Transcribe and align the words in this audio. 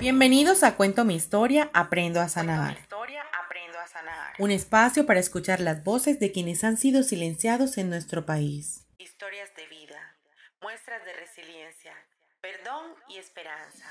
Bienvenidos 0.00 0.62
a 0.62 0.76
Cuento 0.76 1.04
mi 1.04 1.14
historia, 1.14 1.68
aprendo 1.74 2.22
a 2.22 2.28
sanar. 2.28 2.78
Un 4.38 4.50
espacio 4.50 5.04
para 5.04 5.20
escuchar 5.20 5.60
las 5.60 5.84
voces 5.84 6.18
de 6.18 6.32
quienes 6.32 6.64
han 6.64 6.78
sido 6.78 7.02
silenciados 7.02 7.76
en 7.76 7.90
nuestro 7.90 8.24
país. 8.24 8.86
Historias 8.96 9.50
de 9.54 9.66
vida, 9.66 10.16
muestras 10.62 11.04
de 11.04 11.12
resiliencia, 11.12 11.92
perdón 12.40 12.94
y 13.10 13.18
esperanza. 13.18 13.84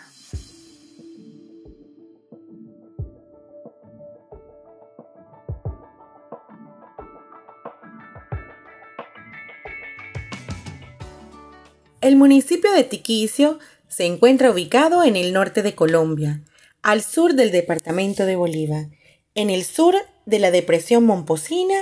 El 12.01 12.15
municipio 12.15 12.71
de 12.71 12.83
Tiquicio 12.83 13.59
se 13.89 14.06
encuentra 14.06 14.52
ubicado 14.52 15.04
en 15.04 15.16
el 15.16 15.34
norte 15.34 15.64
de 15.64 15.75
Colombia, 15.75 16.42
al 16.82 17.04
sur 17.04 17.34
del 17.34 17.52
departamento 17.52 18.25
de 18.25 18.36
Bolívar, 18.36 18.88
en 19.36 19.50
el 19.50 19.65
sur 19.65 19.96
de 20.25 20.39
la 20.39 20.52
depresión 20.52 21.06
Momposina 21.06 21.75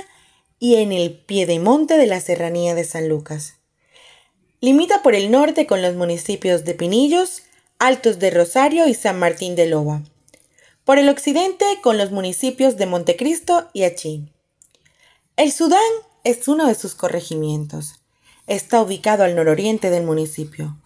y 0.58 0.76
en 0.76 0.90
el 0.90 1.12
piedemonte 1.12 1.96
de 1.96 2.06
la 2.06 2.20
serranía 2.20 2.74
de 2.74 2.84
San 2.84 3.08
Lucas. 3.08 3.54
Limita 4.60 5.02
por 5.02 5.14
el 5.14 5.30
norte 5.30 5.66
con 5.66 5.82
los 5.82 5.94
municipios 5.94 6.64
de 6.64 6.74
Pinillos, 6.74 7.42
Altos 7.78 8.18
de 8.18 8.30
Rosario 8.30 8.88
y 8.88 8.94
San 8.94 9.18
Martín 9.18 9.54
de 9.54 9.66
Loba. 9.66 10.02
Por 10.84 10.98
el 10.98 11.08
occidente 11.08 11.64
con 11.82 11.98
los 11.98 12.10
municipios 12.10 12.76
de 12.76 12.86
Montecristo 12.86 13.68
y 13.72 13.84
Achí. 13.84 14.32
El 15.36 15.52
Sudán 15.52 15.78
es 16.24 16.48
uno 16.48 16.66
de 16.66 16.74
sus 16.74 16.96
corregimientos. 16.96 18.00
Está 18.48 18.82
ubicado 18.82 19.22
al 19.22 19.36
nororiente 19.36 19.90
del 19.90 20.02
municipio. 20.02 20.76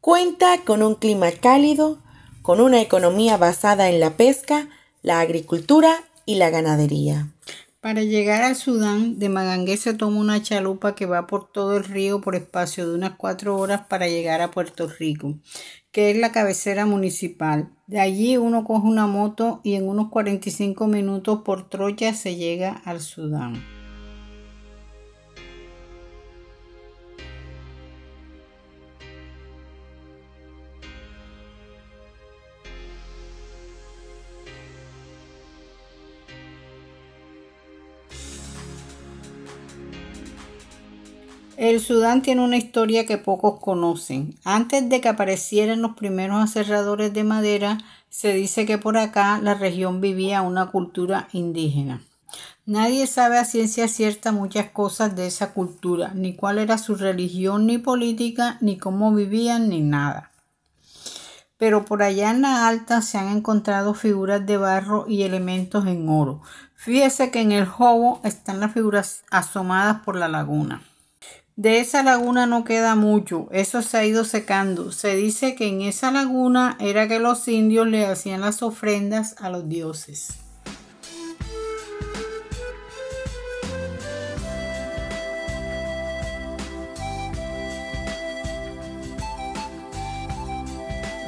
Cuenta 0.00 0.58
con 0.64 0.82
un 0.82 0.94
clima 0.94 1.32
cálido, 1.32 1.98
con 2.42 2.60
una 2.60 2.80
economía 2.80 3.36
basada 3.36 3.88
en 3.88 3.98
la 3.98 4.16
pesca, 4.16 4.68
la 5.02 5.18
agricultura 5.18 6.04
y 6.24 6.36
la 6.36 6.50
ganadería. 6.50 7.32
Para 7.80 8.02
llegar 8.02 8.42
al 8.42 8.54
Sudán, 8.54 9.18
de 9.18 9.28
Magangué 9.28 9.76
se 9.76 9.94
toma 9.94 10.20
una 10.20 10.42
chalupa 10.42 10.94
que 10.94 11.06
va 11.06 11.26
por 11.26 11.50
todo 11.50 11.76
el 11.76 11.84
río 11.84 12.20
por 12.20 12.36
espacio 12.36 12.88
de 12.88 12.94
unas 12.94 13.12
cuatro 13.16 13.56
horas 13.56 13.82
para 13.88 14.08
llegar 14.08 14.40
a 14.40 14.50
Puerto 14.50 14.88
Rico, 14.88 15.34
que 15.90 16.10
es 16.10 16.16
la 16.16 16.30
cabecera 16.32 16.86
municipal. 16.86 17.70
De 17.86 17.98
allí 18.00 18.36
uno 18.36 18.64
coge 18.64 18.86
una 18.86 19.06
moto 19.06 19.60
y 19.64 19.74
en 19.74 19.88
unos 19.88 20.10
45 20.10 20.86
minutos 20.86 21.42
por 21.44 21.68
trocha 21.68 22.14
se 22.14 22.36
llega 22.36 22.82
al 22.84 23.00
Sudán. 23.00 23.77
El 41.58 41.80
Sudán 41.80 42.22
tiene 42.22 42.44
una 42.44 42.56
historia 42.56 43.04
que 43.04 43.18
pocos 43.18 43.58
conocen. 43.58 44.36
Antes 44.44 44.88
de 44.88 45.00
que 45.00 45.08
aparecieran 45.08 45.82
los 45.82 45.96
primeros 45.96 46.40
aserradores 46.40 47.12
de 47.12 47.24
madera, 47.24 47.78
se 48.08 48.32
dice 48.32 48.64
que 48.64 48.78
por 48.78 48.96
acá 48.96 49.40
la 49.42 49.54
región 49.54 50.00
vivía 50.00 50.42
una 50.42 50.66
cultura 50.66 51.26
indígena. 51.32 52.00
Nadie 52.64 53.08
sabe 53.08 53.38
a 53.38 53.44
ciencia 53.44 53.88
cierta 53.88 54.30
muchas 54.30 54.70
cosas 54.70 55.16
de 55.16 55.26
esa 55.26 55.52
cultura, 55.52 56.12
ni 56.14 56.36
cuál 56.36 56.58
era 56.58 56.78
su 56.78 56.94
religión 56.94 57.66
ni 57.66 57.78
política, 57.78 58.56
ni 58.60 58.78
cómo 58.78 59.12
vivían, 59.12 59.68
ni 59.68 59.80
nada. 59.80 60.30
Pero 61.56 61.84
por 61.84 62.04
allá 62.04 62.30
en 62.30 62.42
la 62.42 62.68
alta 62.68 63.02
se 63.02 63.18
han 63.18 63.36
encontrado 63.36 63.94
figuras 63.94 64.46
de 64.46 64.58
barro 64.58 65.06
y 65.08 65.24
elementos 65.24 65.88
en 65.88 66.08
oro. 66.08 66.40
Fíjese 66.76 67.32
que 67.32 67.40
en 67.40 67.50
el 67.50 67.66
jobo 67.66 68.20
están 68.22 68.60
las 68.60 68.72
figuras 68.72 69.24
asomadas 69.32 70.02
por 70.04 70.14
la 70.14 70.28
laguna. 70.28 70.84
De 71.58 71.80
esa 71.80 72.04
laguna 72.04 72.46
no 72.46 72.62
queda 72.62 72.94
mucho, 72.94 73.48
eso 73.50 73.82
se 73.82 73.96
ha 73.96 74.06
ido 74.06 74.24
secando. 74.24 74.92
Se 74.92 75.16
dice 75.16 75.56
que 75.56 75.66
en 75.66 75.82
esa 75.82 76.12
laguna 76.12 76.76
era 76.78 77.08
que 77.08 77.18
los 77.18 77.48
indios 77.48 77.88
le 77.88 78.06
hacían 78.06 78.42
las 78.42 78.62
ofrendas 78.62 79.34
a 79.38 79.50
los 79.50 79.68
dioses. 79.68 80.34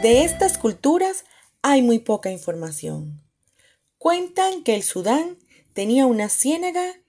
De 0.00 0.22
estas 0.22 0.58
culturas 0.58 1.24
hay 1.60 1.82
muy 1.82 1.98
poca 1.98 2.30
información. 2.30 3.20
Cuentan 3.98 4.62
que 4.62 4.76
el 4.76 4.84
Sudán 4.84 5.38
tenía 5.72 6.06
una 6.06 6.28
ciénaga 6.28 6.99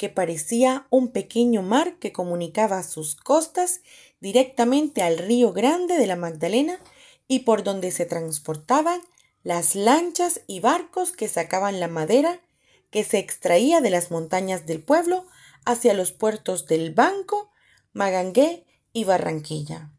que 0.00 0.08
parecía 0.08 0.86
un 0.88 1.08
pequeño 1.08 1.60
mar 1.60 1.98
que 1.98 2.10
comunicaba 2.10 2.82
sus 2.84 3.14
costas 3.14 3.82
directamente 4.18 5.02
al 5.02 5.18
río 5.18 5.52
Grande 5.52 5.98
de 5.98 6.06
la 6.06 6.16
Magdalena 6.16 6.80
y 7.28 7.40
por 7.40 7.64
donde 7.64 7.90
se 7.90 8.06
transportaban 8.06 9.02
las 9.42 9.74
lanchas 9.74 10.40
y 10.46 10.60
barcos 10.60 11.12
que 11.12 11.28
sacaban 11.28 11.80
la 11.80 11.88
madera 11.88 12.40
que 12.88 13.04
se 13.04 13.18
extraía 13.18 13.82
de 13.82 13.90
las 13.90 14.10
montañas 14.10 14.64
del 14.64 14.82
pueblo 14.82 15.26
hacia 15.66 15.92
los 15.92 16.12
puertos 16.12 16.64
del 16.64 16.94
Banco, 16.94 17.50
Magangué 17.92 18.64
y 18.94 19.04
Barranquilla. 19.04 19.90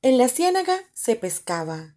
En 0.00 0.16
la 0.16 0.28
ciénaga 0.28 0.78
se 0.94 1.16
pescaba. 1.16 1.96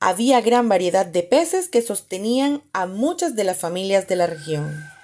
Había 0.00 0.42
gran 0.42 0.68
variedad 0.68 1.06
de 1.06 1.22
peces 1.22 1.70
que 1.70 1.80
sostenían 1.80 2.62
a 2.74 2.84
muchas 2.84 3.36
de 3.36 3.44
las 3.44 3.56
familias 3.56 4.06
de 4.06 4.16
la 4.16 4.26
región. 4.26 4.97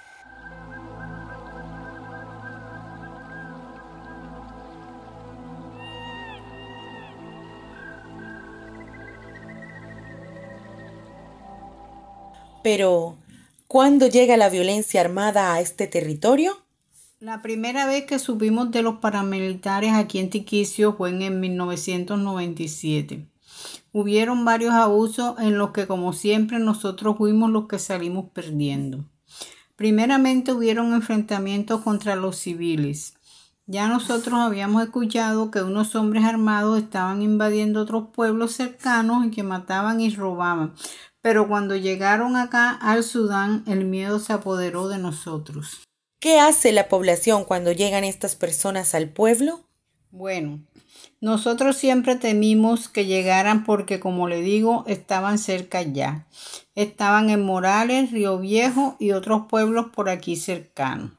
Pero, 12.65 13.19
¿cuándo 13.67 14.07
llega 14.07 14.37
la 14.37 14.49
violencia 14.49 14.99
armada 14.99 15.53
a 15.53 15.61
este 15.61 15.85
territorio? 15.85 16.57
La 17.19 17.43
primera 17.43 17.85
vez 17.85 18.05
que 18.07 18.17
supimos 18.17 18.71
de 18.71 18.81
los 18.81 18.95
paramilitares 18.95 19.93
aquí 19.93 20.17
en 20.17 20.31
Tiquicio 20.31 20.95
fue 20.95 21.11
en 21.11 21.39
1997. 21.39 23.27
Hubieron 23.91 24.45
varios 24.45 24.73
abusos 24.73 25.35
en 25.37 25.59
los 25.59 25.73
que, 25.73 25.85
como 25.85 26.11
siempre, 26.11 26.57
nosotros 26.57 27.17
fuimos 27.19 27.51
los 27.51 27.67
que 27.67 27.77
salimos 27.77 28.31
perdiendo. 28.33 29.05
Primeramente 29.75 30.51
hubieron 30.51 30.95
enfrentamientos 30.95 31.81
contra 31.81 32.15
los 32.15 32.35
civiles. 32.35 33.13
Ya 33.67 33.87
nosotros 33.87 34.39
habíamos 34.39 34.83
escuchado 34.83 35.49
que 35.49 35.63
unos 35.63 35.95
hombres 35.95 36.23
armados 36.23 36.77
estaban 36.77 37.23
invadiendo 37.23 37.81
otros 37.81 38.09
pueblos 38.13 38.51
cercanos 38.51 39.25
y 39.25 39.31
que 39.31 39.41
mataban 39.41 40.01
y 40.01 40.11
robaban, 40.11 40.75
pero 41.21 41.47
cuando 41.47 41.75
llegaron 41.75 42.35
acá 42.35 42.69
al 42.69 43.03
Sudán, 43.03 43.63
el 43.65 43.85
miedo 43.85 44.19
se 44.19 44.33
apoderó 44.33 44.87
de 44.87 44.99
nosotros. 44.99 45.83
¿Qué 46.19 46.39
hace 46.39 46.71
la 46.73 46.89
población 46.89 47.43
cuando 47.43 47.71
llegan 47.71 48.03
estas 48.03 48.35
personas 48.35 48.93
al 48.93 49.09
pueblo? 49.09 49.61
Bueno, 50.11 50.59
nosotros 51.19 51.75
siempre 51.75 52.15
temimos 52.15 52.87
que 52.87 53.07
llegaran 53.07 53.63
porque, 53.63 53.99
como 53.99 54.27
le 54.27 54.43
digo, 54.43 54.83
estaban 54.85 55.39
cerca 55.39 55.81
ya. 55.81 56.27
Estaban 56.75 57.31
en 57.31 57.43
Morales, 57.43 58.11
Río 58.11 58.37
Viejo 58.37 58.95
y 58.99 59.11
otros 59.11 59.47
pueblos 59.49 59.87
por 59.93 60.09
aquí 60.09 60.35
cercanos. 60.35 61.11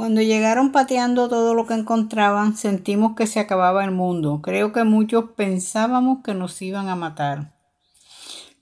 Cuando 0.00 0.22
llegaron 0.22 0.72
pateando 0.72 1.28
todo 1.28 1.52
lo 1.52 1.66
que 1.66 1.74
encontraban, 1.74 2.56
sentimos 2.56 3.14
que 3.14 3.26
se 3.26 3.38
acababa 3.38 3.84
el 3.84 3.90
mundo. 3.90 4.40
Creo 4.42 4.72
que 4.72 4.82
muchos 4.82 5.32
pensábamos 5.36 6.20
que 6.24 6.32
nos 6.32 6.62
iban 6.62 6.88
a 6.88 6.96
matar. 6.96 7.52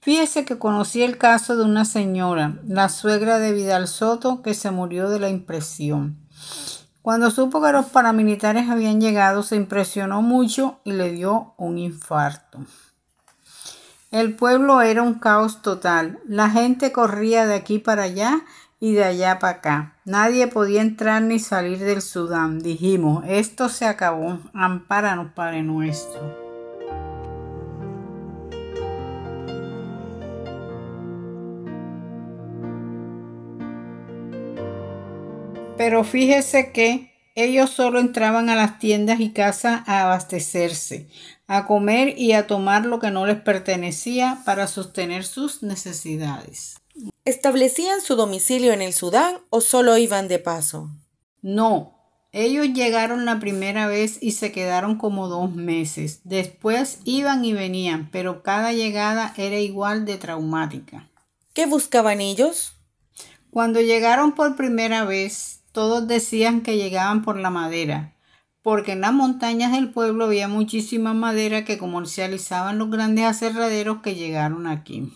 Fíjese 0.01 0.45
que 0.45 0.59
conocí 0.59 1.01
el 1.05 1.17
caso 1.17 1.57
de 1.57 1.63
una 1.63 1.85
señora, 1.85 2.59
la 2.67 2.89
suegra 2.89 3.39
de 3.39 3.53
Vidal 3.53 3.87
Soto, 3.87 4.43
que 4.43 4.53
se 4.53 4.73
murió 4.73 5.09
de 5.09 5.21
la 5.21 5.29
impresión. 5.29 6.19
Cuando 7.03 7.31
supo 7.31 7.63
que 7.63 7.71
los 7.71 7.87
paramilitares 7.87 8.69
habían 8.69 9.01
llegado, 9.01 9.45
se 9.45 9.55
impresionó 9.55 10.23
mucho 10.23 10.81
y 10.83 10.91
le 10.91 11.13
dio 11.13 11.55
un 11.57 11.79
infarto. 11.79 12.67
El 14.11 14.35
pueblo 14.35 14.81
era 14.81 15.03
un 15.03 15.15
caos 15.15 15.63
total. 15.63 16.19
La 16.27 16.51
gente 16.51 16.91
corría 16.91 17.47
de 17.47 17.55
aquí 17.55 17.79
para 17.79 18.03
allá 18.03 18.41
y 18.81 18.93
de 18.93 19.05
allá 19.05 19.39
para 19.39 19.59
acá. 19.59 19.97
Nadie 20.05 20.47
podía 20.47 20.83
entrar 20.83 21.23
ni 21.23 21.39
salir 21.39 21.79
del 21.79 22.03
Sudán. 22.03 22.61
Dijimos, 22.61 23.25
esto 23.27 23.69
se 23.69 23.87
acabó. 23.87 24.39
Ampáranos, 24.55 25.33
Padre 25.33 25.63
nuestro. 25.63 26.49
Pero 35.77 36.03
fíjese 36.03 36.73
que 36.73 37.09
Ellos 37.41 37.71
solo 37.71 38.01
entraban 38.01 38.51
a 38.51 38.57
las 38.57 38.81
tiendas 38.81 39.21
y 39.21 39.31
casas 39.31 39.83
a 39.87 40.03
abastecerse, 40.03 41.07
a 41.47 41.67
comer 41.67 42.19
y 42.19 42.33
a 42.33 42.49
tomar 42.49 42.85
lo 42.85 42.99
que 42.99 43.13
no 43.13 43.27
les 43.27 43.41
pertenecía 43.41 44.43
para 44.45 44.67
sostener 44.67 45.25
sus 45.25 45.63
necesidades. 45.63 46.81
¿Establecían 47.29 48.01
su 48.01 48.17
domicilio 48.17 48.73
en 48.73 48.81
el 48.81 48.95
Sudán 48.95 49.35
o 49.51 49.61
solo 49.61 49.99
iban 49.99 50.29
de 50.29 50.39
paso? 50.39 50.89
No, 51.43 51.93
ellos 52.33 52.69
llegaron 52.73 53.27
la 53.27 53.39
primera 53.39 53.87
vez 53.87 54.17
y 54.23 54.31
se 54.31 54.51
quedaron 54.51 54.97
como 54.97 55.29
dos 55.29 55.55
meses. 55.55 56.23
Después 56.25 57.01
iban 57.05 57.45
y 57.45 57.53
venían, 57.53 58.09
pero 58.11 58.43
cada 58.43 58.73
llegada 58.73 59.35
era 59.37 59.59
igual 59.59 60.07
de 60.07 60.17
traumática. 60.17 61.11
¿Qué 61.53 61.67
buscaban 61.67 62.23
ellos? 62.23 62.73
Cuando 63.51 63.83
llegaron 63.83 64.33
por 64.33 64.57
primera 64.57 65.05
vez, 65.05 65.61
todos 65.73 66.09
decían 66.09 66.63
que 66.63 66.79
llegaban 66.79 67.23
por 67.23 67.37
la 67.37 67.51
madera, 67.51 68.15
porque 68.63 68.93
en 68.93 69.03
las 69.03 69.13
montañas 69.13 69.73
del 69.73 69.91
pueblo 69.91 70.25
había 70.25 70.49
muchísima 70.49 71.13
madera 71.13 71.67
que 71.67 71.77
comercializaban 71.77 72.79
los 72.79 72.91
grandes 72.91 73.27
aserraderos 73.27 74.01
que 74.01 74.15
llegaron 74.15 74.67
aquí 74.67 75.13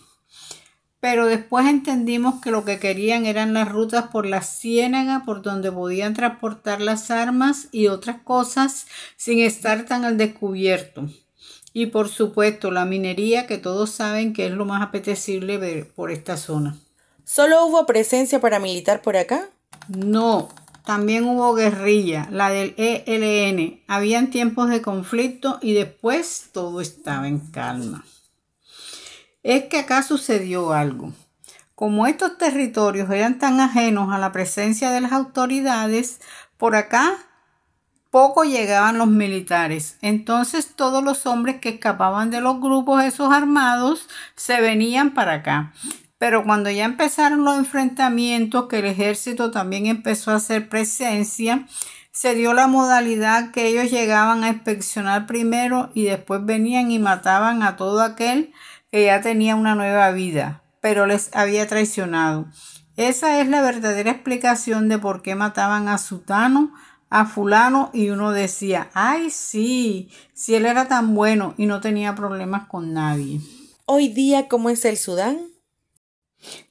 pero 1.03 1.25
después 1.25 1.67
entendimos 1.67 2.39
que 2.39 2.49
lo 2.49 2.63
que 2.63 2.79
querían 2.79 3.25
eran 3.25 3.53
las 3.53 3.69
rutas 3.69 4.07
por 4.07 4.25
la 4.25 4.41
ciénaga 4.41 5.23
por 5.25 5.41
donde 5.41 5.69
podían 5.69 6.13
transportar 6.13 6.79
las 6.79 7.11
armas 7.11 7.67
y 7.73 7.87
otras 7.87 8.21
cosas 8.21 8.87
sin 9.17 9.39
estar 9.39 9.83
tan 9.83 10.05
al 10.05 10.17
descubierto. 10.17 11.09
Y 11.73 11.87
por 11.87 12.07
supuesto 12.07 12.71
la 12.71 12.85
minería 12.85 13.47
que 13.47 13.57
todos 13.57 13.89
saben 13.89 14.31
que 14.31 14.45
es 14.45 14.53
lo 14.53 14.63
más 14.63 14.81
apetecible 14.81 15.57
ver 15.57 15.91
por 15.91 16.09
esta 16.09 16.37
zona. 16.37 16.77
¿Solo 17.25 17.65
hubo 17.65 17.85
presencia 17.85 18.39
paramilitar 18.39 19.01
por 19.01 19.17
acá? 19.17 19.49
No, 19.89 20.47
también 20.85 21.25
hubo 21.25 21.53
guerrilla, 21.53 22.29
la 22.31 22.49
del 22.49 22.75
ELN. 22.77 23.81
Habían 23.87 24.29
tiempos 24.29 24.69
de 24.69 24.81
conflicto 24.81 25.59
y 25.61 25.73
después 25.73 26.51
todo 26.53 26.79
estaba 26.79 27.27
en 27.27 27.39
calma 27.39 28.05
es 29.43 29.65
que 29.65 29.79
acá 29.79 30.01
sucedió 30.01 30.73
algo. 30.73 31.11
Como 31.75 32.07
estos 32.07 32.37
territorios 32.37 33.09
eran 33.09 33.39
tan 33.39 33.59
ajenos 33.59 34.13
a 34.13 34.17
la 34.17 34.31
presencia 34.31 34.91
de 34.91 35.01
las 35.01 35.11
autoridades, 35.11 36.21
por 36.57 36.75
acá 36.75 37.17
poco 38.09 38.43
llegaban 38.43 38.99
los 38.99 39.07
militares. 39.07 39.97
Entonces 40.01 40.75
todos 40.75 41.03
los 41.03 41.25
hombres 41.25 41.59
que 41.59 41.69
escapaban 41.69 42.29
de 42.29 42.41
los 42.41 42.61
grupos 42.61 43.03
esos 43.03 43.33
armados 43.33 44.07
se 44.35 44.61
venían 44.61 45.13
para 45.13 45.33
acá. 45.33 45.73
Pero 46.19 46.43
cuando 46.45 46.69
ya 46.69 46.85
empezaron 46.85 47.43
los 47.43 47.57
enfrentamientos, 47.57 48.67
que 48.67 48.79
el 48.79 48.85
ejército 48.85 49.51
también 49.51 49.87
empezó 49.87 50.31
a 50.31 50.35
hacer 50.35 50.69
presencia, 50.69 51.67
se 52.11 52.35
dio 52.35 52.53
la 52.53 52.67
modalidad 52.67 53.51
que 53.51 53.65
ellos 53.65 53.89
llegaban 53.89 54.43
a 54.43 54.49
inspeccionar 54.49 55.25
primero 55.25 55.89
y 55.95 56.03
después 56.03 56.45
venían 56.45 56.91
y 56.91 56.99
mataban 56.99 57.63
a 57.63 57.75
todo 57.75 58.01
aquel 58.03 58.53
ya 59.01 59.21
tenía 59.21 59.55
una 59.55 59.73
nueva 59.73 60.11
vida, 60.11 60.63
pero 60.81 61.07
les 61.07 61.35
había 61.35 61.67
traicionado. 61.67 62.45
Esa 62.95 63.41
es 63.41 63.47
la 63.47 63.61
verdadera 63.61 64.11
explicación 64.11 64.87
de 64.87 64.99
por 64.99 65.23
qué 65.23 65.33
mataban 65.33 65.87
a 65.87 65.97
Sutano, 65.97 66.71
a 67.09 67.25
fulano 67.25 67.89
y 67.93 68.09
uno 68.09 68.31
decía, 68.31 68.89
ay 68.93 69.31
sí, 69.31 70.09
si 70.33 70.53
él 70.55 70.65
era 70.65 70.87
tan 70.87 71.15
bueno 71.15 71.55
y 71.57 71.65
no 71.65 71.81
tenía 71.81 72.13
problemas 72.15 72.67
con 72.67 72.93
nadie. 72.93 73.41
Hoy 73.85 74.09
día, 74.09 74.47
¿cómo 74.47 74.69
es 74.69 74.85
el 74.85 74.97
Sudán? 74.97 75.39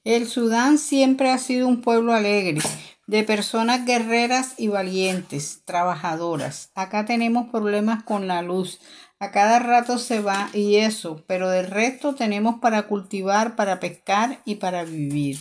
El 0.04 0.28
Sudán 0.28 0.78
siempre 0.78 1.30
ha 1.30 1.38
sido 1.38 1.66
un 1.66 1.80
pueblo 1.80 2.12
alegre, 2.12 2.60
de 3.06 3.24
personas 3.24 3.84
guerreras 3.84 4.54
y 4.58 4.68
valientes, 4.68 5.62
trabajadoras. 5.64 6.70
Acá 6.74 7.04
tenemos 7.04 7.48
problemas 7.50 8.02
con 8.04 8.26
la 8.26 8.42
luz, 8.42 8.80
a 9.22 9.30
cada 9.30 9.60
rato 9.60 9.98
se 9.98 10.18
va 10.18 10.50
y 10.52 10.78
eso, 10.78 11.22
pero 11.28 11.48
del 11.48 11.68
resto 11.68 12.16
tenemos 12.16 12.58
para 12.58 12.88
cultivar, 12.88 13.54
para 13.54 13.78
pescar 13.78 14.40
y 14.44 14.56
para 14.56 14.82
vivir. 14.82 15.38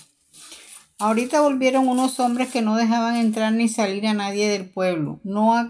Ahorita 1.00 1.42
volvieron 1.42 1.88
unos 1.88 2.20
hombres 2.20 2.50
que 2.52 2.62
no 2.62 2.76
dejaban 2.76 3.16
entrar 3.16 3.52
ni 3.54 3.68
salir 3.70 4.06
a 4.06 4.14
nadie 4.14 4.50
del 4.50 4.70
pueblo. 4.70 5.20
No 5.24 5.56
ha, 5.56 5.68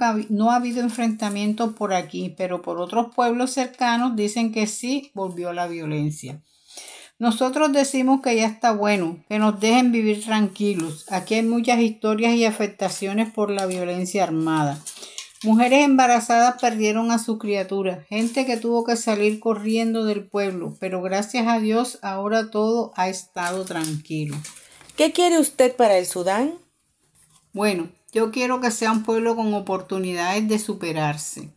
habido 0.53 0.81
enfrentamiento 0.81 1.73
por 1.73 1.93
aquí, 1.93 2.35
pero 2.37 2.61
por 2.61 2.81
otros 2.81 3.15
pueblos 3.15 3.51
cercanos 3.51 4.17
dicen 4.17 4.51
que 4.51 4.67
sí 4.67 5.11
volvió 5.13 5.53
la 5.53 5.67
violencia. 5.67 6.41
Nosotros 7.17 7.71
decimos 7.71 8.19
que 8.21 8.35
ya 8.35 8.45
está 8.45 8.73
bueno, 8.73 9.23
que 9.29 9.39
nos 9.39 9.57
dejen 9.61 9.93
vivir 9.93 10.21
tranquilos. 10.21 11.05
Aquí 11.09 11.35
hay 11.35 11.43
muchas 11.43 11.79
historias 11.79 12.33
y 12.35 12.43
afectaciones 12.43 13.31
por 13.31 13.51
la 13.51 13.67
violencia 13.67 14.23
armada. 14.23 14.81
Mujeres 15.43 15.83
embarazadas 15.83 16.61
perdieron 16.61 17.09
a 17.09 17.17
su 17.17 17.39
criatura, 17.39 18.05
gente 18.09 18.45
que 18.45 18.57
tuvo 18.57 18.83
que 18.83 18.95
salir 18.95 19.39
corriendo 19.39 20.05
del 20.05 20.23
pueblo, 20.23 20.77
pero 20.79 21.01
gracias 21.01 21.47
a 21.47 21.57
Dios 21.57 21.97
ahora 22.03 22.51
todo 22.51 22.93
ha 22.95 23.09
estado 23.09 23.65
tranquilo. 23.65 24.38
¿Qué 24.95 25.13
quiere 25.13 25.39
usted 25.39 25.75
para 25.75 25.97
el 25.97 26.05
Sudán? 26.05 26.53
Bueno, 27.53 27.89
yo 28.11 28.29
quiero 28.29 28.61
que 28.61 28.69
sea 28.69 28.91
un 28.91 29.01
pueblo 29.01 29.35
con 29.35 29.51
oportunidades 29.55 30.47
de 30.47 30.59
superarse. 30.59 31.49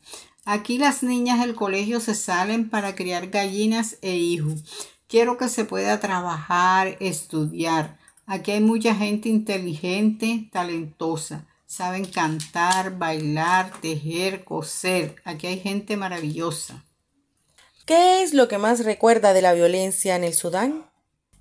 Aquí 0.46 0.78
las 0.78 1.02
niñas 1.02 1.40
del 1.40 1.54
colegio 1.54 2.00
se 2.00 2.14
salen 2.14 2.70
para 2.70 2.94
criar 2.94 3.28
gallinas 3.28 3.98
e 4.00 4.16
hijos. 4.16 4.64
Quiero 5.08 5.36
que 5.36 5.50
se 5.50 5.66
pueda 5.66 6.00
trabajar, 6.00 6.96
estudiar. 7.00 7.98
Aquí 8.25 8.52
hay 8.52 8.60
mucha 8.60 8.94
gente 8.94 9.28
inteligente, 9.28 10.48
talentosa 10.50 11.46
saben 11.74 12.04
cantar, 12.04 12.98
bailar, 12.98 13.72
tejer, 13.80 14.44
coser. 14.44 15.16
Aquí 15.24 15.48
hay 15.48 15.58
gente 15.58 15.96
maravillosa. 15.96 16.84
¿Qué 17.84 18.22
es 18.22 18.32
lo 18.32 18.46
que 18.46 18.58
más 18.58 18.84
recuerda 18.84 19.32
de 19.32 19.42
la 19.42 19.54
violencia 19.54 20.14
en 20.14 20.22
el 20.22 20.34
Sudán? 20.34 20.84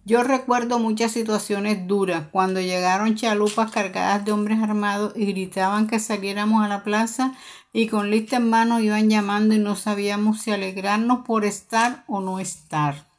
Yo 0.06 0.24
recuerdo 0.24 0.80
muchas 0.80 1.12
situaciones 1.12 1.88
duras 1.88 2.25
cuando 2.31 2.59
llegaron 2.59 3.15
chalupas 3.15 3.71
cargadas 3.71 4.25
de 4.25 4.31
hombres 4.31 4.59
armados 4.59 5.13
y 5.15 5.27
gritaban 5.27 5.85
que 5.85 6.00
saliéramos 6.00 6.65
a 6.65 6.68
la 6.68 6.83
plaza 6.83 7.33
y 7.71 7.88
con 7.88 8.09
lista 8.09 8.38
en 8.38 8.50
mano 8.50 8.80
iban 8.80 9.12
llamando 9.12 9.53
y 9.53 9.59
no 9.59 9.75
sabíamos 9.75 10.41
si 10.41 10.51
alegrarnos 10.51 11.25
por 11.25 11.45
estar 11.45 12.03
o 12.07 12.21
no 12.21 12.39
estar. 12.39 13.13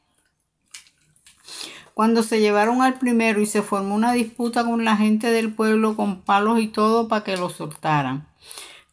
Cuando 1.95 2.25
se 2.25 2.41
llevaron 2.41 2.83
al 2.83 2.99
primero 2.99 3.41
y 3.41 3.47
se 3.47 3.63
formó 3.63 3.95
una 3.95 4.13
disputa 4.13 4.65
con 4.65 4.85
la 4.85 4.97
gente 4.97 5.31
del 5.31 5.55
pueblo 5.55 5.95
con 5.95 6.23
palos 6.23 6.61
y 6.61 6.67
todo 6.67 7.07
para 7.07 7.23
que 7.25 7.37
lo 7.37 7.51
soltaran. 7.51 8.27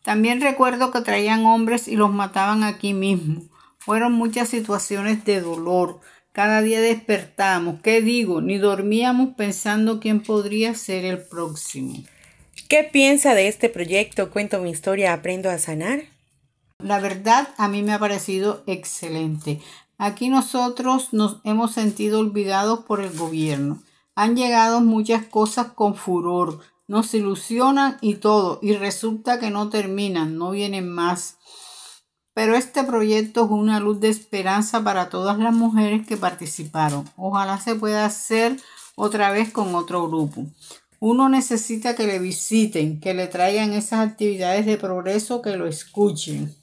También 0.04 0.40
recuerdo 0.40 0.92
que 0.92 1.02
traían 1.02 1.46
hombres 1.46 1.88
y 1.88 1.96
los 1.96 2.14
mataban 2.14 2.64
aquí 2.64 2.94
mismo. 2.94 3.42
Fueron 3.80 4.14
muchas 4.14 4.50
situaciones 4.50 5.26
de 5.26 5.42
dolor. 5.42 6.00
Cada 6.32 6.62
día 6.62 6.80
despertábamos, 6.80 7.82
¿qué 7.82 8.02
digo? 8.02 8.40
Ni 8.40 8.58
dormíamos 8.58 9.30
pensando 9.36 10.00
quién 10.00 10.22
podría 10.22 10.76
ser 10.76 11.04
el 11.04 11.18
próximo. 11.20 12.04
¿Qué 12.70 12.84
piensa 12.84 13.34
de 13.34 13.48
este 13.48 13.68
proyecto 13.68 14.30
Cuento 14.30 14.62
mi 14.62 14.70
historia, 14.70 15.14
aprendo 15.14 15.50
a 15.50 15.58
sanar? 15.58 16.04
La 16.78 17.00
verdad 17.00 17.50
a 17.58 17.68
mí 17.68 17.82
me 17.84 17.94
ha 17.94 18.00
parecido 18.00 18.64
excelente. 18.66 19.60
Aquí 20.04 20.30
nosotros 20.30 21.10
nos 21.14 21.42
hemos 21.44 21.74
sentido 21.74 22.22
olvidados 22.22 22.80
por 22.86 23.02
el 23.02 23.16
gobierno. 23.16 23.84
Han 24.16 24.36
llegado 24.36 24.82
muchas 24.82 25.28
cosas 25.28 25.74
con 25.74 25.94
furor, 25.94 26.60
nos 26.88 27.14
ilusionan 27.14 28.00
y 28.02 28.16
todo, 28.16 28.58
y 28.64 28.74
resulta 28.74 29.40
que 29.40 29.52
no 29.52 29.70
terminan, 29.70 30.40
no 30.40 30.50
vienen 30.50 30.90
más. 30.90 31.38
Pero 32.34 32.56
este 32.56 32.84
proyecto 32.84 33.46
es 33.46 33.52
una 33.52 33.80
luz 33.80 34.00
de 34.00 34.10
esperanza 34.10 34.84
para 34.84 35.10
todas 35.10 35.38
las 35.38 35.54
mujeres 35.54 36.08
que 36.08 36.18
participaron. 36.18 37.08
Ojalá 37.16 37.60
se 37.60 37.76
pueda 37.76 38.04
hacer 38.04 38.60
otra 38.96 39.30
vez 39.30 39.52
con 39.52 39.76
otro 39.76 40.08
grupo. 40.08 40.48
Uno 41.00 41.30
necesita 41.30 41.96
que 41.96 42.08
le 42.08 42.18
visiten, 42.18 43.00
que 43.00 43.14
le 43.14 43.28
traigan 43.28 43.74
esas 43.74 44.00
actividades 44.00 44.66
de 44.66 44.78
progreso, 44.78 45.44
que 45.44 45.58
lo 45.58 45.68
escuchen. 45.68 46.56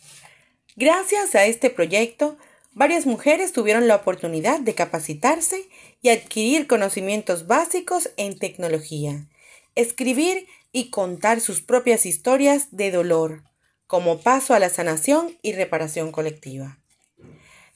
Gracias 0.74 1.36
a 1.36 1.44
este 1.44 1.70
proyecto, 1.70 2.36
varias 2.78 3.06
mujeres 3.06 3.52
tuvieron 3.52 3.88
la 3.88 3.96
oportunidad 3.96 4.60
de 4.60 4.74
capacitarse 4.74 5.68
y 6.00 6.10
adquirir 6.10 6.68
conocimientos 6.68 7.48
básicos 7.48 8.10
en 8.16 8.38
tecnología, 8.38 9.26
escribir 9.74 10.46
y 10.70 10.90
contar 10.90 11.40
sus 11.40 11.60
propias 11.60 12.06
historias 12.06 12.68
de 12.70 12.92
dolor, 12.92 13.42
como 13.88 14.20
paso 14.20 14.54
a 14.54 14.60
la 14.60 14.70
sanación 14.70 15.36
y 15.42 15.54
reparación 15.54 16.12
colectiva. 16.12 16.78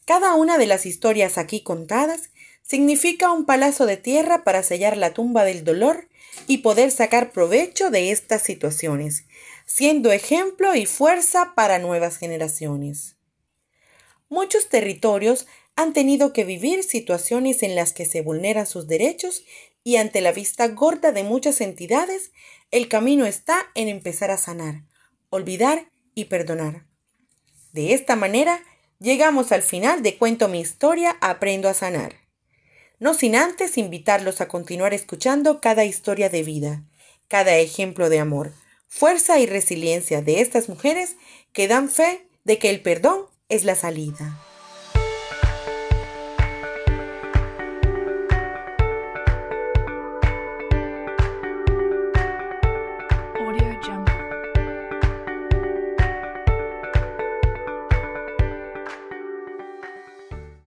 Cada 0.05 0.35
una 0.35 0.57
de 0.57 0.67
las 0.67 0.87
historias 0.87 1.37
aquí 1.37 1.63
contadas 1.63 2.31
significa 2.63 3.33
un 3.33 3.45
palazo 3.45 3.87
de 3.87 3.97
tierra 3.97 4.45
para 4.45 4.63
sellar 4.63 4.97
la 4.97 5.13
tumba 5.15 5.45
del 5.45 5.65
dolor 5.65 6.09
y 6.47 6.59
poder 6.59 6.93
sacar 6.93 7.33
provecho 7.33 7.91
de 7.91 8.13
estas 8.13 8.43
situaciones, 8.43 9.25
siendo 9.67 10.13
ejemplo 10.13 10.77
y 10.77 10.87
fuerza 10.87 11.55
para 11.57 11.81
nuevas 11.81 12.19
generaciones. 12.19 13.17
Muchos 14.33 14.71
territorios 14.71 15.47
han 15.77 15.93
tenido 15.93 16.33
que 16.33 16.45
vivir 16.45 16.85
situaciones 16.85 17.63
en 17.63 17.75
las 17.75 17.93
que 17.93 18.07
se 18.07 18.23
vulneran 18.23 18.67
sus 18.67 18.87
derechos 18.87 19.45
y 19.85 19.97
ante 19.97 20.23
la 20.23 20.33
vista 20.33 20.69
gorda 20.69 21.13
de 21.13 21.23
muchas 21.23 21.61
entidades, 21.61 22.33
el 22.71 22.89
camino 22.89 23.27
está 23.27 23.59
en 23.75 23.89
empezar 23.89 24.31
a 24.31 24.39
sanar, 24.39 24.85
olvidar 25.29 25.91
y 26.15 26.25
perdonar. 26.25 26.87
De 27.75 27.93
esta 27.93 28.17
manera, 28.17 28.65
llegamos 29.01 29.53
al 29.53 29.61
final 29.61 30.03
de 30.03 30.17
Cuento 30.17 30.49
mi 30.49 30.61
historia, 30.61 31.19
Aprendo 31.21 31.69
a 31.69 31.75
sanar. 31.75 32.15
No 32.99 33.13
sin 33.13 33.37
antes 33.37 33.77
invitarlos 33.77 34.41
a 34.41 34.49
continuar 34.49 34.95
escuchando 34.95 35.61
cada 35.61 35.85
historia 35.85 36.31
de 36.31 36.43
vida, 36.43 36.85
cada 37.29 37.59
ejemplo 37.59 38.09
de 38.09 38.21
amor, 38.21 38.55
fuerza 38.89 39.41
y 39.41 39.45
resiliencia 39.45 40.23
de 40.23 40.41
estas 40.41 40.71
mujeres 40.71 41.17
que 41.53 41.69
dan 41.69 41.91
fe 41.91 42.27
de 42.45 42.59
que 42.59 42.71
el 42.71 42.81
perdón 42.81 43.27
es 43.53 43.65
la 43.65 43.75
salida. 43.75 44.39